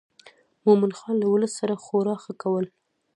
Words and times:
مومن 0.65 0.91
خان 0.97 1.15
له 1.21 1.27
ولس 1.33 1.51
سره 1.59 1.81
خورا 1.83 2.15
ښه 2.23 2.33
کول. 2.41 2.65